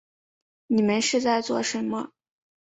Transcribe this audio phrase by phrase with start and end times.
[0.65, 2.11] 你们是在做什么